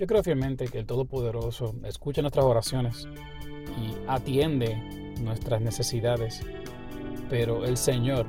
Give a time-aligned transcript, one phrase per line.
[0.00, 3.06] Yo creo fielmente que el Todopoderoso escucha nuestras oraciones
[3.78, 4.74] y atiende
[5.20, 6.40] nuestras necesidades,
[7.28, 8.24] pero el Señor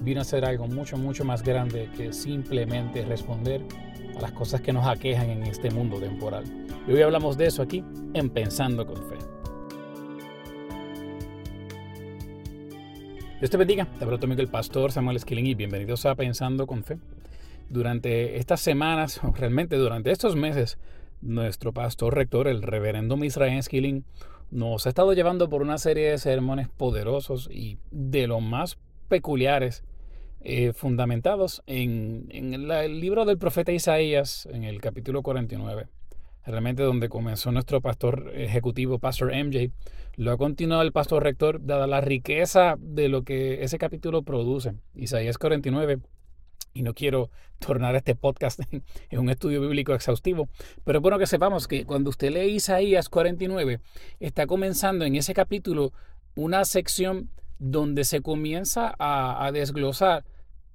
[0.00, 3.60] vino a hacer algo mucho, mucho más grande que simplemente responder
[4.16, 6.44] a las cosas que nos aquejan en este mundo temporal.
[6.88, 7.84] Y hoy hablamos de eso aquí
[8.14, 9.18] en Pensando con Fe.
[13.40, 16.96] Dios te bendiga, te hablo el pastor Samuel Skilling y bienvenidos a Pensando con Fe.
[17.68, 20.78] Durante estas semanas, realmente durante estos meses,
[21.20, 24.04] nuestro pastor rector, el reverendo Misrael Skilling,
[24.50, 29.84] nos ha estado llevando por una serie de sermones poderosos y de lo más peculiares,
[30.40, 35.86] eh, fundamentados en, el libro del profeta Isaías, en el capítulo 49.
[36.46, 39.70] Realmente donde comenzó nuestro pastor ejecutivo, Pastor MJ,
[40.16, 44.74] lo ha continuado el pastor rector, dada la riqueza de lo que ese capítulo produce.
[44.94, 46.00] Isaías 49
[46.74, 48.60] y no quiero tornar este podcast
[49.10, 50.48] en un estudio bíblico exhaustivo,
[50.84, 53.80] pero es bueno que sepamos que cuando usted lee Isaías 49,
[54.20, 55.92] está comenzando en ese capítulo
[56.34, 60.24] una sección donde se comienza a, desglosar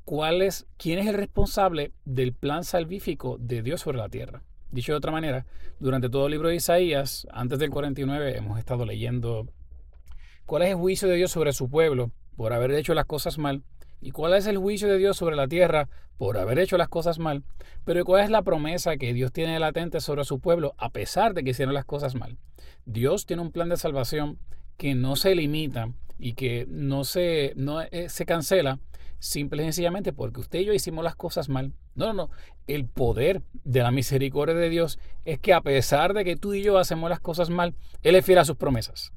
[0.06, 4.42] cuál es, quién es el responsable del plan salvífico de Dios sobre la tierra.
[4.72, 5.46] Dicho de otra manera,
[5.80, 9.48] durante todo el libro de Isaías, antes del 49, hemos estado leyendo
[10.46, 13.64] cuál es el juicio de Dios sobre su pueblo por haber hecho las cosas mal
[14.02, 17.20] ¿Y cuál es el juicio de Dios sobre la tierra por haber hecho las cosas
[17.20, 17.44] mal?
[17.86, 21.44] Pero ¿cuál es la promesa que Dios tiene latente sobre su pueblo a pesar de
[21.44, 22.38] que hicieron las cosas mal?
[22.86, 24.40] Dios tiene un plan de salvación
[24.78, 28.80] que no se limita y que no se, no, eh, se cancela
[29.20, 31.74] simple y sencillamente porque usted y yo hicimos las cosas mal.
[31.96, 32.30] No, no, no.
[32.68, 36.64] El poder de la misericordia de Dios es que a pesar de que tú y
[36.64, 39.12] yo hacemos las cosas mal, Él es fiel a sus promesas.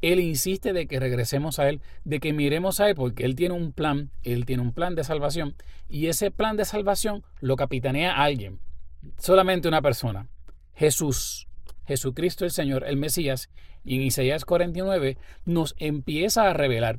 [0.00, 3.54] Él insiste de que regresemos a Él, de que miremos a Él, porque Él tiene
[3.54, 5.54] un plan, Él tiene un plan de salvación,
[5.88, 8.58] y ese plan de salvación lo capitanea alguien,
[9.18, 10.28] solamente una persona,
[10.74, 11.48] Jesús,
[11.86, 13.50] Jesucristo el Señor, el Mesías,
[13.84, 16.98] y en Isaías 49 nos empieza a revelar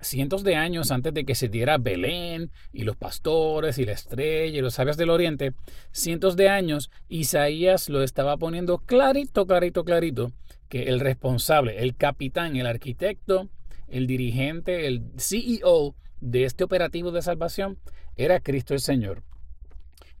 [0.00, 4.58] cientos de años antes de que se diera Belén y los pastores y la estrella
[4.58, 5.52] y los sabios del oriente,
[5.92, 10.32] cientos de años, Isaías lo estaba poniendo clarito, clarito, clarito,
[10.70, 13.50] que el responsable, el capitán, el arquitecto,
[13.88, 17.78] el dirigente, el CEO de este operativo de salvación
[18.16, 19.22] era Cristo el Señor.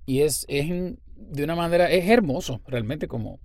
[0.04, 0.68] Y es, es
[1.14, 3.38] de una manera, es hermoso realmente como,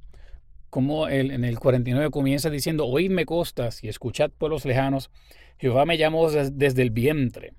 [0.69, 5.11] como él en el 49 comienza diciendo, oídme costas y escuchad pueblos lejanos,
[5.57, 7.53] Jehová me llamó desde el vientre.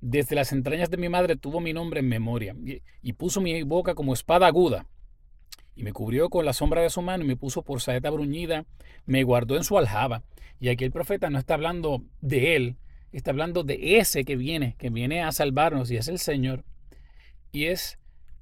[0.00, 2.56] Desde las entrañas de mi madre tuvo mi nombre en memoria
[3.02, 4.86] y, puso mi boca como espada aguda.
[5.76, 8.64] Y me cubrió con la sombra de su mano y me puso por saeta bruñida,
[9.04, 10.22] me guardó en su aljaba.
[10.58, 12.76] Y aquí el profeta no está hablando de él,
[13.12, 16.64] está hablando de ese que viene, que viene a salvarnos y es el Señor.
[17.52, 17.98] Y es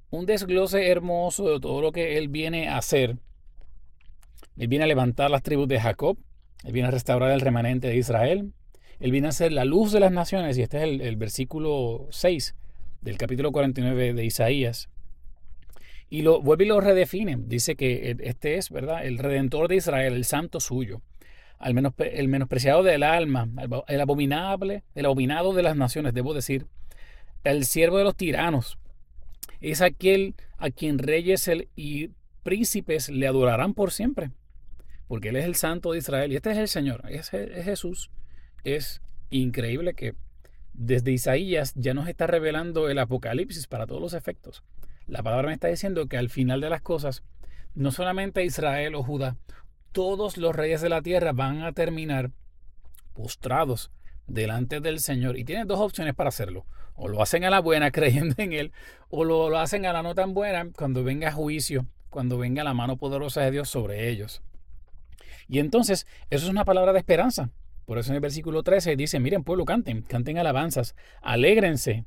[0.09, 3.17] un desglose hermoso de todo lo que él viene a hacer.
[4.57, 6.17] Él viene a levantar las tribus de Jacob,
[6.63, 8.53] él viene a restaurar el remanente de Israel,
[8.99, 12.55] él viene a ser la luz de las naciones, y este es el, versículo 6
[13.01, 14.89] del capítulo 49 de Isaías.
[16.15, 17.35] Y lo vuelve y lo redefine.
[17.37, 19.05] Dice que este es, ¿verdad?
[19.05, 21.01] El redentor de Israel, el santo suyo.
[21.59, 23.49] Al menos, el menospreciado del alma,
[23.89, 26.67] el abominable, el abominado de las naciones, debo decir.
[27.43, 28.77] El siervo de los tiranos.
[29.59, 32.11] Es aquel a quien reyes y
[32.43, 34.31] príncipes le adorarán por siempre.
[35.09, 36.31] Porque Él es el santo de Israel.
[36.31, 38.09] Y este es el Señor, es Jesús
[38.63, 39.01] es
[39.31, 40.15] increíble que
[40.73, 44.63] desde Isaías ya nos está revelando el Apocalipsis para todos los efectos.
[45.07, 47.23] La palabra me está diciendo que al final de las cosas,
[47.73, 49.37] no solamente Israel o Judá,
[49.91, 52.31] todos los reyes de la tierra van a terminar
[53.13, 53.91] postrados
[54.27, 55.37] delante del Señor.
[55.37, 56.65] Y tienen dos opciones para hacerlo.
[56.95, 58.71] O lo hacen a la buena creyendo en Él,
[59.09, 62.73] o lo, lo hacen a la no tan buena cuando venga juicio, cuando venga la
[62.73, 64.41] mano poderosa de Dios sobre ellos.
[65.47, 67.51] Y entonces, eso es una palabra de esperanza.
[67.85, 72.05] Por eso en el versículo 13 dice, miren pueblo, canten, canten alabanzas, alégrense,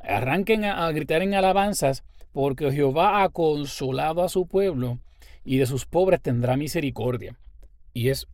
[0.00, 2.02] arranquen a, gritar en alabanzas,
[2.32, 4.98] porque Jehová ha consolado a su pueblo
[5.44, 7.38] y de sus pobres tendrá misericordia.
[7.92, 8.26] Y es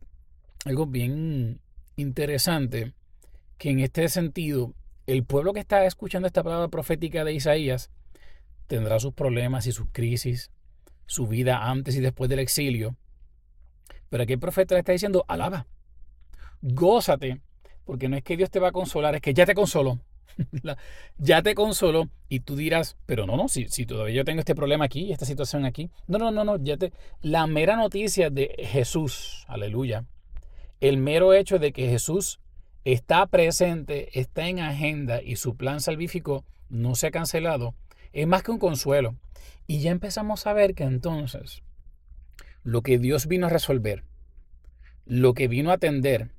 [0.65, 1.59] algo bien
[1.95, 2.93] interesante
[3.57, 4.73] que en este sentido,
[5.05, 7.91] el pueblo que está escuchando esta palabra profética de Isaías
[8.67, 10.51] tendrá sus problemas y sus crisis,
[11.07, 12.95] su vida antes y después del exilio.
[14.09, 15.67] Pero aquí el profeta le está diciendo, alaba,
[16.61, 17.41] gózate,
[17.83, 19.99] porque no es que Dios te va a consolar, es que ya te consoló.
[21.17, 24.55] ya te consoló y tú dirás, pero no, no, si, si todavía yo tengo este
[24.55, 25.89] problema aquí, esta situación aquí.
[26.07, 26.93] No, no, no, no, ya te...
[27.21, 30.05] La mera noticia de Jesús, aleluya,
[30.79, 32.39] el mero hecho de que Jesús
[32.85, 37.75] está presente, está en agenda y su plan salvífico no se ha cancelado,
[38.13, 39.15] es más que un consuelo.
[39.67, 41.61] Y ya empezamos a ver que entonces
[42.63, 44.03] lo que Dios vino a resolver,
[45.05, 46.31] lo que vino a atender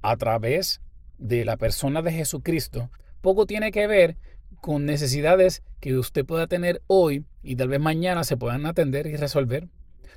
[0.00, 0.80] a través
[1.18, 2.90] de la persona de Jesucristo,
[3.22, 4.18] poco tiene que ver
[4.60, 9.16] con necesidades que usted pueda tener hoy y tal vez mañana se puedan atender y
[9.16, 9.68] resolver.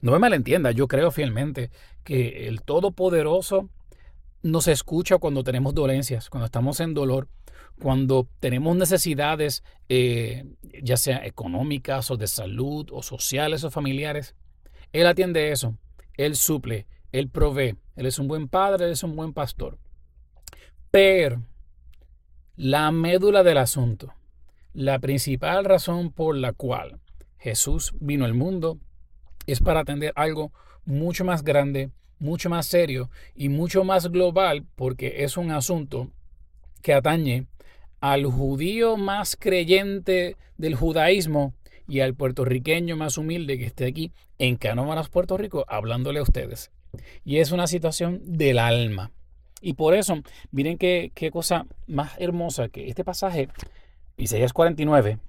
[0.02, 1.72] No me malentienda, yo creo fielmente
[2.04, 3.69] que el Todopoderoso
[4.44, 7.30] nos escucha cuando tenemos dolencias, cuando estamos en dolor,
[7.81, 10.46] cuando tenemos necesidades, eh,
[10.84, 14.36] ya sea económicas o de salud o sociales o familiares.
[14.94, 15.78] Él atiende eso,
[16.18, 19.80] Él suple, Él provee, Él es un buen padre, Él es un buen pastor.
[20.92, 21.42] Pero
[22.57, 24.13] la médula del asunto,
[24.74, 27.02] la principal razón por la cual
[27.38, 28.80] Jesús vino al mundo
[29.46, 30.54] es para atender algo
[30.86, 36.12] mucho más grande, mucho más serio y mucho más global porque es un asunto
[36.81, 37.48] que atañe
[38.00, 41.54] al judío más creyente del judaísmo
[41.90, 46.72] y al puertorriqueño más humilde que esté aquí en Canómanas, Puerto Rico, hablándole a ustedes.
[47.25, 49.12] Y es una situación del alma.
[49.62, 50.22] Y por eso,
[50.52, 53.50] miren qué, cosa más hermosa que este pasaje,
[54.18, 55.19] Isaías 49,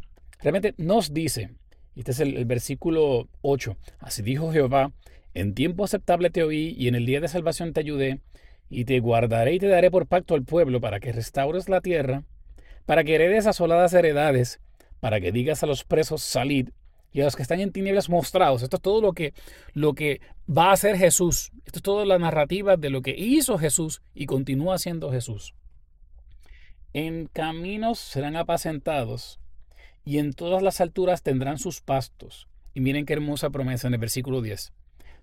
[0.41, 1.51] realmente nos dice,
[1.95, 4.93] este es el, el versículo 8, así dijo Jehová,
[5.35, 8.21] en tiempo aceptable te oí y en el día de salvación te ayudé,
[8.69, 12.25] y te guardaré y te daré por pacto al pueblo para que restaures la tierra,
[12.85, 14.61] para que heredes asoladas heredades,
[15.01, 16.71] para que digas a los presos salid
[17.17, 18.63] y a los que están en tinieblas mostrados.
[18.63, 19.33] Esto es todo lo que,
[19.73, 21.51] lo que va a hacer Jesús.
[21.65, 25.55] Esto es toda la narrativa de lo que hizo Jesús y continúa haciendo Jesús.
[26.93, 29.41] En caminos serán apacentados
[30.05, 32.49] y en todas las alturas tendrán sus pastos.
[32.75, 34.75] Y miren qué hermosa promesa en el versículo 10.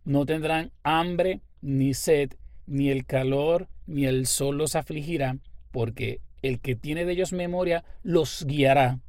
[0.03, 2.31] No tendrán hambre ni sed,
[2.65, 5.37] ni el calor ni el sol los afligirá,
[5.69, 8.99] porque el que tiene de ellos memoria los guiará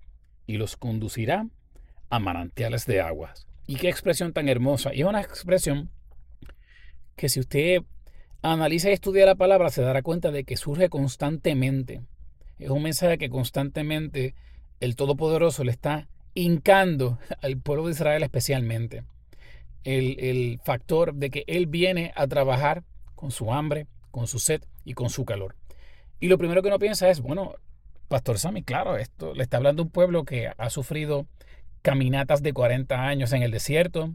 [0.46, 1.46] y los conducirá
[2.14, 3.46] a manantiales de aguas.
[3.66, 4.94] Y qué expresión tan hermosa.
[4.94, 5.90] Y es una expresión
[7.16, 7.82] que si usted
[8.42, 12.02] analiza y estudia la palabra se dará cuenta de que surge constantemente.
[12.58, 14.34] Es un mensaje que constantemente
[14.80, 19.04] el Todopoderoso le está hincando al pueblo de Israel especialmente.
[19.82, 22.84] El, el factor de que Él viene a trabajar
[23.14, 25.56] con su hambre, con su sed y con su calor.
[26.20, 27.54] Y lo primero que uno piensa es, bueno,
[28.08, 31.26] Pastor Sammy, claro, esto le está hablando un pueblo que ha sufrido
[31.84, 34.14] caminatas de 40 años en el desierto,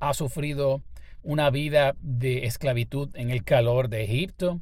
[0.00, 0.82] ha sufrido
[1.22, 4.60] una vida de esclavitud en el calor de Egipto,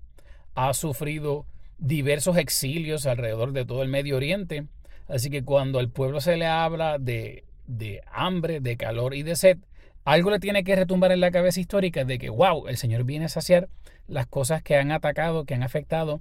[0.54, 1.46] ha sufrido
[1.78, 4.66] diversos exilios alrededor de todo el Medio Oriente.
[5.08, 9.34] Así que cuando al pueblo se le habla de, de hambre, de calor y de
[9.34, 9.56] sed,
[10.04, 13.24] algo le tiene que retumbar en la cabeza histórica de que, wow, el Señor viene
[13.24, 13.70] a saciar
[14.08, 16.20] las cosas que han atacado, que han afectado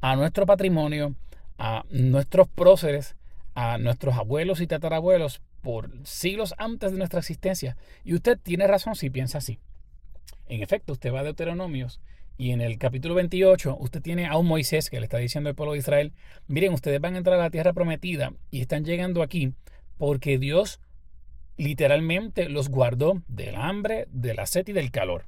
[0.00, 1.16] a nuestro patrimonio,
[1.58, 3.16] a nuestros próceres,
[3.56, 7.76] a nuestros abuelos y tatarabuelos por siglos antes de nuestra existencia.
[8.04, 9.58] Y usted tiene razón si piensa así.
[10.48, 12.00] En efecto, usted va a Deuteronomios
[12.38, 15.56] y en el capítulo 28 usted tiene a un Moisés que le está diciendo al
[15.56, 16.12] pueblo de Israel,
[16.46, 19.54] miren, ustedes van a entrar a la tierra prometida y están llegando aquí
[19.96, 20.80] porque Dios
[21.56, 25.24] literalmente los guardó del hambre, de la sed y del calor.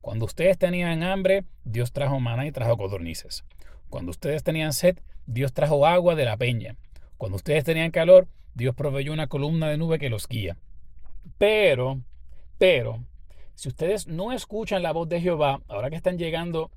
[0.00, 3.44] Cuando ustedes tenían hambre, Dios trajo maná y trajo codornices.
[3.90, 6.76] Cuando ustedes tenían sed, Dios trajo agua de la peña.
[7.16, 10.56] Cuando ustedes tenían calor, Dios proveyó una columna de nube que los guía.
[11.38, 12.00] Pero,
[12.58, 13.04] pero,
[13.54, 16.70] si ustedes no escuchan la voz de Jehová, ahora que están llegando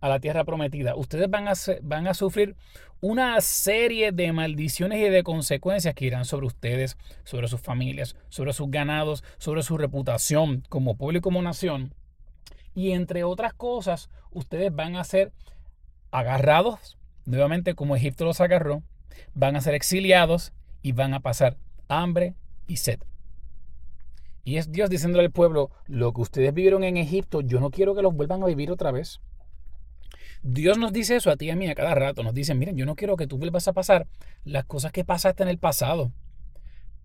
[0.00, 2.56] a la tierra prometida, ustedes van a, van a sufrir
[3.00, 8.52] una serie de maldiciones y de consecuencias que irán sobre ustedes, sobre sus familias, sobre
[8.52, 11.94] sus ganados, sobre su reputación como pueblo y como nación.
[12.74, 15.32] Y entre otras cosas, ustedes van a ser
[16.10, 18.82] agarrados, nuevamente como Egipto los agarró,
[19.34, 21.56] van a ser exiliados y van a pasar
[21.88, 22.34] hambre
[22.66, 23.00] y sed.
[24.44, 27.94] Y es Dios diciéndole al pueblo, lo que ustedes vivieron en Egipto, yo no quiero
[27.94, 29.20] que los vuelvan a vivir otra vez.
[30.42, 32.24] Dios nos dice eso a ti y a mí a cada rato.
[32.24, 34.08] Nos dice, miren, yo no quiero que tú vuelvas a pasar
[34.44, 36.10] las cosas que pasaste en el pasado.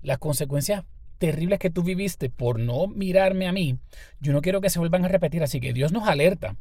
[0.01, 0.83] Las consecuencias
[1.19, 3.77] terribles que tú viviste por no mirarme a mí,
[4.19, 5.43] yo no quiero que se vuelvan a repetir.
[5.43, 6.55] Así que Dios nos alerta.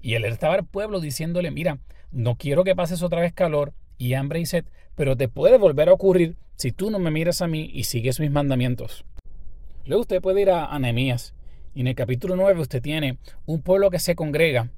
[0.00, 1.78] Y alertaba al pueblo diciéndole, mira,
[2.10, 4.64] no quiero que pases otra vez calor, y hambre y sed,
[4.96, 8.18] pero te puede volver a ocurrir si tú no me miras a mí y sigues
[8.18, 9.04] mis mandamientos.
[9.84, 11.34] Luego usted puede ir a Anemías
[11.72, 14.70] y en el capítulo 9 usted tiene un pueblo que se congrega,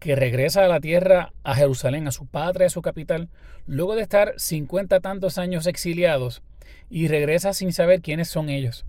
[0.00, 3.28] que regresa a la tierra, a Jerusalén, a su patria, a su capital,
[3.66, 6.42] luego de estar cincuenta tantos años exiliados
[6.90, 8.84] y regresa sin saber quiénes son ellos.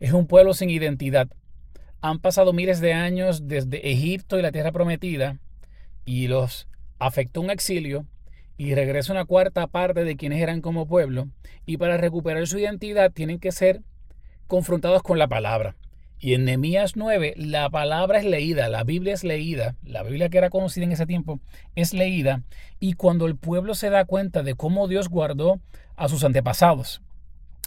[0.00, 1.28] Es un pueblo sin identidad.
[2.00, 5.38] Han pasado miles de años desde Egipto y la tierra prometida
[6.04, 6.66] y los
[6.98, 8.06] afectó un exilio
[8.56, 11.28] y regresa una cuarta parte de quienes eran como pueblo,
[11.66, 13.82] y para recuperar su identidad tienen que ser
[14.46, 15.76] confrontados con la palabra.
[16.18, 20.38] Y en Nehemías 9 la palabra es leída, la Biblia es leída, la Biblia que
[20.38, 21.40] era conocida en ese tiempo
[21.74, 22.42] es leída,
[22.80, 25.60] y cuando el pueblo se da cuenta de cómo Dios guardó
[25.96, 27.02] a sus antepasados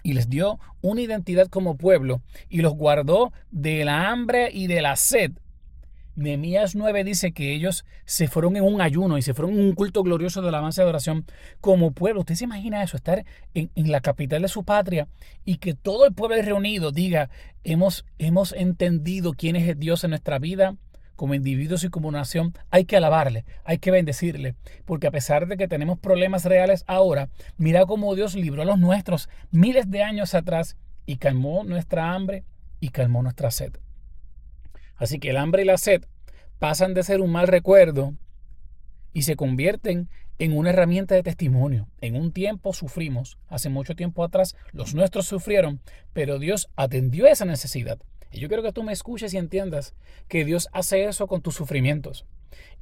[0.03, 4.81] y les dio una identidad como pueblo y los guardó de la hambre y de
[4.81, 5.33] la sed,
[6.15, 9.73] Nehemías 9 dice que ellos se fueron en un ayuno y se fueron en un
[9.73, 11.25] culto glorioso de alabanza y adoración
[11.61, 12.21] como pueblo.
[12.21, 12.97] ¿Usted se imagina eso?
[12.97, 15.07] Estar en, la capital de su patria
[15.45, 17.29] y que todo el pueblo reunido diga,
[17.63, 20.75] hemos, hemos entendido quién es Dios en nuestra vida,
[21.15, 25.57] como individuos y como nación, hay que alabarle, hay que bendecirle, porque a pesar de
[25.57, 30.33] que tenemos problemas reales ahora, mira cómo Dios libró a los nuestros miles de años
[30.33, 32.45] atrás y calmó nuestra hambre
[32.79, 33.73] y calmó nuestra sed.
[34.99, 36.03] Así que el hambre y la sed
[36.59, 38.13] pasan de ser un mal recuerdo
[39.13, 41.87] y se convierten en una herramienta de testimonio.
[42.01, 45.81] En un tiempo sufrimos, hace mucho tiempo atrás los nuestros sufrieron,
[46.13, 47.97] pero Dios atendió esa necesidad.
[48.31, 49.95] Y yo quiero que tú me escuches y entiendas
[50.27, 52.25] que Dios hace eso con tus sufrimientos.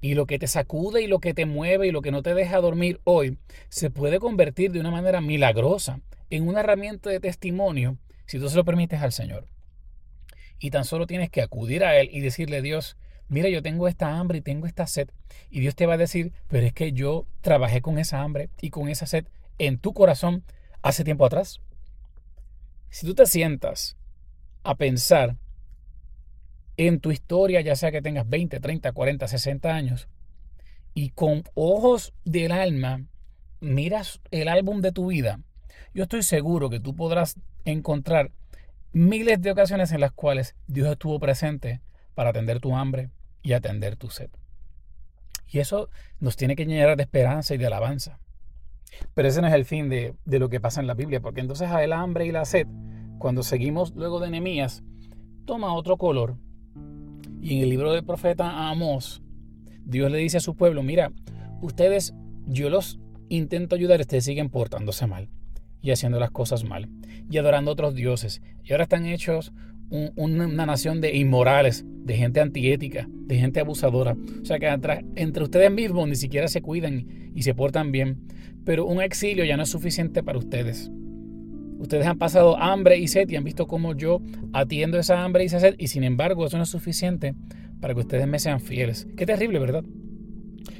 [0.01, 2.33] Y lo que te sacude y lo que te mueve y lo que no te
[2.33, 3.38] deja dormir hoy
[3.69, 8.55] se puede convertir de una manera milagrosa en una herramienta de testimonio si tú se
[8.55, 9.47] lo permites al Señor
[10.59, 12.97] y tan solo tienes que acudir a Él y decirle, Dios,
[13.29, 15.09] mira, yo tengo esta hambre y tengo esta sed.
[15.49, 18.69] Y Dios te va a decir, pero es que yo trabajé con esa hambre y
[18.69, 19.25] con esa sed
[19.59, 20.43] en tu corazón
[20.81, 21.61] hace tiempo atrás.
[22.89, 23.97] Si tú te sientas
[24.63, 25.35] a pensar
[26.77, 30.07] en tu historia, ya sea que tengas 20, 30, 40, 60 años,
[30.93, 33.05] y con ojos del alma
[33.59, 35.41] miras el álbum de tu vida,
[35.93, 37.35] yo estoy seguro que tú podrás
[37.65, 38.31] encontrar
[38.94, 41.82] miles de ocasiones en las cuales Dios estuvo presente
[42.15, 43.10] para atender tu hambre
[43.44, 44.29] y atender tu sed.
[45.50, 45.89] Y eso
[46.20, 48.20] nos tiene que llenar de esperanza y de alabanza.
[49.13, 51.70] Pero ese no es el fin de, lo que pasa en la Biblia, porque entonces
[51.72, 52.67] el hambre y la sed,
[53.20, 54.84] cuando seguimos luego de Nehemías,
[55.46, 56.38] toma otro color.
[57.41, 59.22] Y en el libro del profeta Amós,
[59.86, 61.12] Dios le dice a su pueblo, mira,
[61.62, 62.13] ustedes,
[62.46, 65.29] yo los intento ayudar, ustedes siguen portándose mal
[65.88, 66.89] y haciendo las cosas mal
[67.29, 68.41] y adorando a otros dioses.
[68.63, 69.53] Y ahora están hechos
[69.89, 74.17] una nación de inmorales, de gente antiética, de gente abusadora.
[74.41, 74.67] O sea que
[75.15, 78.17] entre ustedes mismos ni siquiera se cuidan y se portan bien.
[78.65, 80.91] Pero un exilio ya no es suficiente para ustedes.
[81.79, 85.48] Ustedes han pasado hambre y sed y han visto cómo yo atiendo esa hambre y
[85.48, 87.34] esa sed y sin embargo eso no es suficiente
[87.79, 89.08] para que ustedes me sean fieles.
[89.15, 89.86] Qué terrible, ¿verdad?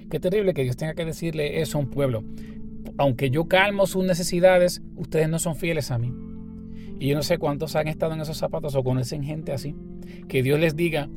[0.10, 2.26] Qué terrible que Dios tenga que decirle eso a un pueblo
[2.98, 6.13] aunque yo calmo sus necesidades, ustedes no son fieles a mí.
[7.00, 9.75] Y yo no sé cuántos han estado en esos zapatos o conocen gente así.
[10.27, 11.10] Que Dios les diga,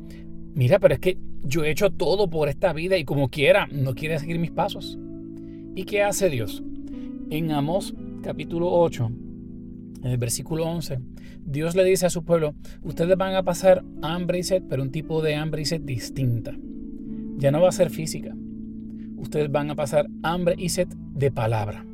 [0.53, 3.95] mira, pero es que yo he hecho todo por esta vida y como quiera, no
[3.95, 4.99] quiere seguir mis pasos.
[5.75, 6.63] ¿Y qué hace Dios?
[7.29, 9.11] En Amós capítulo 8,
[10.03, 10.99] en el versículo 11,
[11.43, 14.91] Dios le dice a su pueblo, ustedes van a pasar hambre y sed, pero un
[14.91, 16.55] tipo de hambre y sed distinta.
[17.37, 18.35] Ya no va a ser física.
[19.17, 21.85] Ustedes van a pasar hambre y sed de palabra.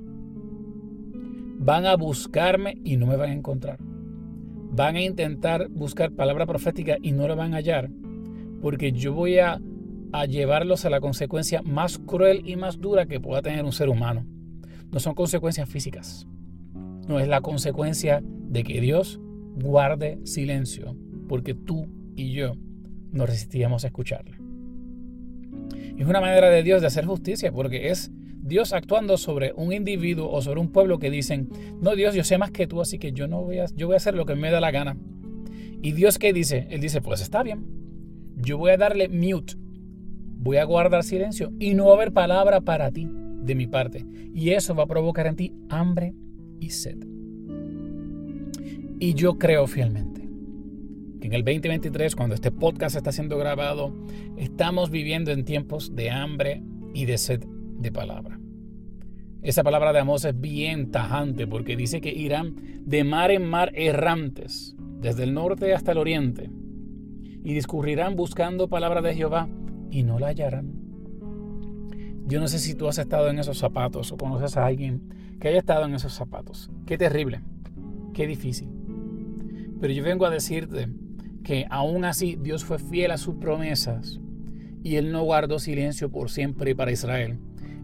[1.60, 3.80] Van a buscarme y no me van a encontrar.
[3.80, 7.90] Van a intentar buscar palabra profética y no la van a hallar,
[8.62, 9.60] porque yo voy a,
[10.28, 14.26] llevarlos a la consecuencia más cruel y más dura que pueda tener un ser humano.
[14.92, 16.28] No son consecuencias físicas.
[17.08, 19.20] No es la consecuencia de que Dios
[19.56, 20.96] guarde silencio,
[21.28, 22.54] porque tú y yo
[23.12, 24.38] no resistíamos a escucharle.
[25.98, 28.12] Es una manera de Dios de hacer justicia, porque es
[28.48, 31.50] Dios actuando sobre un individuo o sobre un pueblo que dicen,
[31.82, 33.96] no Dios, yo sé más que tú, así que yo no voy a, yo voy
[33.96, 34.98] a hacer lo que me da la gana.
[35.82, 36.68] Y Dios qué dice?
[36.70, 37.66] Él dice, pues está bien,
[38.36, 42.62] yo voy a darle mute, voy a guardar silencio y no va a haber palabra
[42.62, 44.06] para ti de mi parte.
[44.34, 46.14] Y eso va a provocar en ti hambre
[46.60, 46.98] y sed.
[49.00, 50.28] Y yo creo fielmente
[51.20, 53.94] que en el 2023, cuando este podcast está siendo grabado,
[54.38, 56.64] estamos viviendo en tiempos de hambre
[56.94, 57.44] y de sed
[57.80, 58.37] de palabra.
[59.48, 63.72] Esa palabra de Amós es bien tajante porque dice que irán de mar en mar
[63.76, 66.50] errantes, desde el norte hasta el oriente,
[67.46, 69.48] y discurrirán buscando palabra de Jehová
[69.90, 70.74] y no la hallarán.
[72.26, 75.48] Yo no sé si tú has estado en esos zapatos o conoces a alguien que
[75.48, 76.70] haya estado en esos zapatos.
[76.86, 77.40] Qué terrible,
[78.14, 78.68] qué difícil.
[79.80, 80.90] Pero yo vengo a decirte
[81.46, 84.20] que aún así Dios fue fiel a sus promesas
[84.84, 87.40] y Él no guardó silencio por siempre para Israel.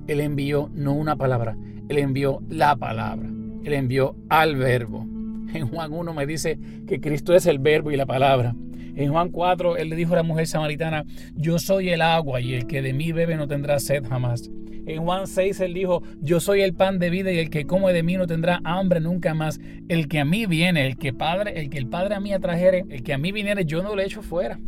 [0.07, 1.57] Él envió no una palabra,
[1.89, 3.29] Él envió la palabra.
[3.63, 5.07] Él envió al verbo.
[5.53, 6.57] En Juan 1 me dice
[6.87, 8.55] que Cristo es el verbo y la palabra.
[8.95, 11.05] En Juan 4 Él le dijo a la mujer samaritana,
[11.35, 14.49] yo soy el agua y el que de mí bebe no tendrá sed jamás.
[14.85, 17.93] En Juan 6 él dijo, yo soy el pan de vida y el que come
[17.93, 19.59] de mí no tendrá hambre nunca más.
[19.87, 22.83] El que a mí viene, el que, padre, el, que el Padre a mí atrajere,
[22.89, 24.59] el que a mí viniere, yo no lo echo fuera.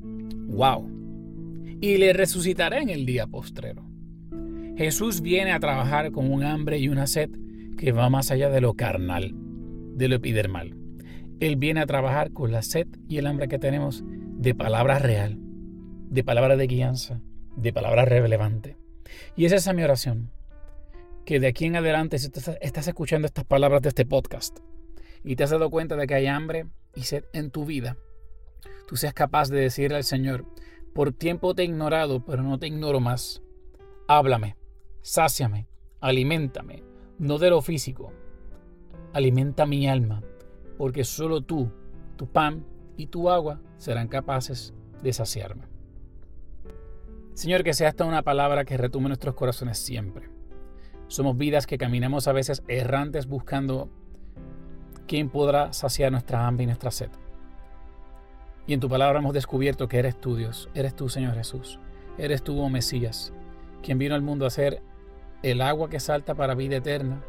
[0.00, 0.88] ¡Wow!
[1.80, 3.93] Y le resucitaré en el día postrero.
[4.76, 7.30] Jesús viene a trabajar con un hambre y una sed
[7.78, 10.76] que va más allá de lo carnal, de lo epidermal.
[11.38, 15.38] Él viene a trabajar con la sed y el hambre que tenemos de palabra real,
[15.38, 17.20] de palabra de guianza,
[17.56, 18.76] de palabra relevante.
[19.36, 20.30] Y esa es mi oración.
[21.24, 24.58] Que de aquí en adelante, si estás escuchando estas palabras de este podcast
[25.22, 26.66] y te has dado cuenta de que hay hambre
[26.96, 27.96] y sed en tu vida,
[28.88, 30.44] tú seas capaz de decirle al Señor,
[30.94, 33.40] por tiempo te he ignorado, pero no te ignoro más.
[34.06, 34.56] Háblame,
[35.04, 35.68] sáciame,
[36.00, 36.82] aliméntame,
[37.18, 38.10] no de lo físico.
[39.12, 40.22] Alimenta mi alma,
[40.78, 41.70] porque solo tú,
[42.16, 42.64] tu pan
[42.96, 45.66] y tu agua serán capaces de saciarme.
[47.34, 50.30] Señor, que sea esta una palabra que retume nuestros corazones siempre.
[51.06, 53.90] Somos vidas que caminamos a veces errantes buscando
[55.06, 57.10] quién podrá saciar nuestra hambre y nuestra sed.
[58.66, 61.78] Y en tu palabra hemos descubierto que eres tú, Dios, eres tú, Señor Jesús,
[62.16, 63.34] eres tú, oh Mesías,
[63.82, 64.82] quien vino al mundo a ser
[65.44, 67.22] el agua que salta para vida eterna,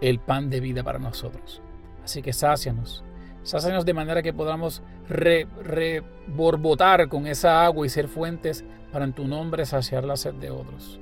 [0.00, 1.60] el pan de vida para nosotros.
[2.02, 3.04] Así que sácianos,
[3.42, 9.28] sácianos de manera que podamos reborbotar con esa agua y ser fuentes para en tu
[9.28, 10.98] nombre saciar la sed de otros.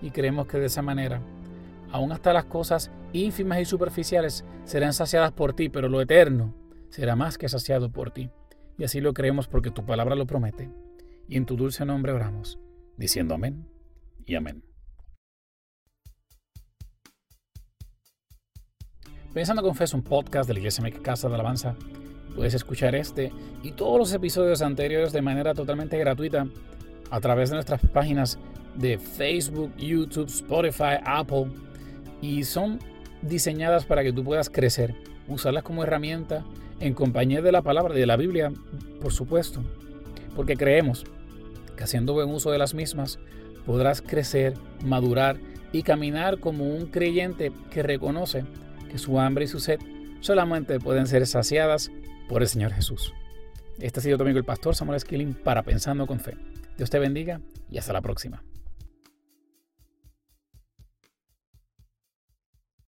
[0.00, 1.20] Y creemos que de esa manera,
[1.92, 6.54] aún hasta las cosas ínfimas y superficiales serán saciadas por ti, pero lo eterno
[6.88, 8.30] será más que saciado por ti.
[8.78, 10.70] Y así lo creemos porque tu palabra lo promete.
[11.28, 12.58] Y en tu dulce nombre oramos,
[12.96, 13.68] diciendo amén
[14.24, 14.69] y amén.
[19.32, 21.76] Pensando con Fe es un podcast de la Iglesia México Casa de Alabanza.
[22.34, 23.30] Puedes escuchar este
[23.62, 26.48] y todos los episodios anteriores de manera totalmente gratuita
[27.12, 28.40] a través de nuestras páginas
[28.74, 31.46] de Facebook, YouTube, Spotify, Apple
[32.20, 32.80] y son
[33.22, 34.96] diseñadas para que tú puedas crecer,
[35.28, 36.44] usarlas como herramienta
[36.80, 38.52] en compañía de la palabra, de la Biblia,
[39.00, 39.62] por supuesto,
[40.34, 41.04] porque creemos
[41.76, 43.20] que haciendo buen uso de las mismas
[43.64, 45.38] podrás crecer, madurar
[45.70, 48.44] y caminar como un creyente que reconoce
[48.90, 49.80] que su hambre y su sed
[50.20, 51.90] solamente pueden ser saciadas
[52.28, 53.14] por el Señor Jesús.
[53.78, 56.36] Este ha sido tu amigo el pastor Samuel Skilling para Pensando con Fe.
[56.76, 58.42] Dios te bendiga y hasta la próxima.